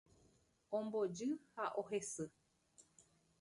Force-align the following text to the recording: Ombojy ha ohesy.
Ombojy 0.77 1.27
ha 1.55 1.65
ohesy. 1.81 2.27